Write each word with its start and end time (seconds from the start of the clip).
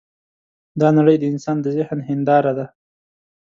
دا 0.81 0.87
نړۍ 0.97 1.15
د 1.19 1.23
انسان 1.33 1.57
د 1.61 1.65
ذهن 1.77 1.99
هینداره 2.09 2.51
ده. 2.57 2.65